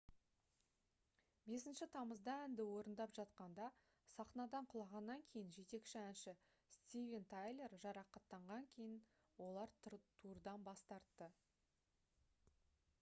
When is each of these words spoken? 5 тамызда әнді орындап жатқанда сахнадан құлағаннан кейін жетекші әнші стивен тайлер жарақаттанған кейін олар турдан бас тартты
5 1.55 1.81
тамызда 1.95 2.33
әнді 2.45 2.65
орындап 2.77 3.11
жатқанда 3.17 3.67
сахнадан 4.13 4.69
құлағаннан 4.71 5.21
кейін 5.33 5.51
жетекші 5.57 5.99
әнші 6.03 6.33
стивен 6.77 7.29
тайлер 7.35 7.77
жарақаттанған 7.85 8.67
кейін 8.79 8.97
олар 9.51 9.77
турдан 9.93 10.67
бас 10.71 10.83
тартты 10.95 11.29